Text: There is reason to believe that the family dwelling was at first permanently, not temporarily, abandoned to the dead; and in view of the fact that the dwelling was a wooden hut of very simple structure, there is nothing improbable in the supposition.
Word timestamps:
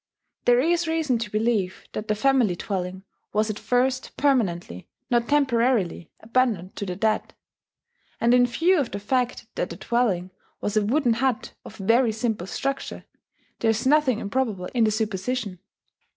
There 0.45 0.59
is 0.59 0.87
reason 0.87 1.19
to 1.19 1.29
believe 1.29 1.83
that 1.93 2.07
the 2.07 2.15
family 2.15 2.55
dwelling 2.55 3.03
was 3.33 3.51
at 3.51 3.59
first 3.59 4.17
permanently, 4.17 4.87
not 5.11 5.27
temporarily, 5.27 6.09
abandoned 6.21 6.75
to 6.77 6.87
the 6.87 6.95
dead; 6.95 7.35
and 8.19 8.33
in 8.33 8.47
view 8.47 8.79
of 8.79 8.89
the 8.89 8.99
fact 8.99 9.45
that 9.53 9.69
the 9.69 9.75
dwelling 9.77 10.31
was 10.59 10.75
a 10.75 10.83
wooden 10.83 11.13
hut 11.13 11.53
of 11.63 11.75
very 11.77 12.11
simple 12.11 12.47
structure, 12.47 13.05
there 13.59 13.69
is 13.69 13.85
nothing 13.85 14.17
improbable 14.17 14.69
in 14.73 14.85
the 14.85 14.89
supposition. 14.91 15.59